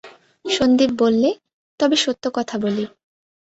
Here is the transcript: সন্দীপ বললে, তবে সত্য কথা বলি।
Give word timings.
সন্দীপ 0.45 0.91
বললে, 0.99 1.29
তবে 1.79 1.95
সত্য 1.95 2.23
কথা 2.37 2.55
বলি। 2.57 2.83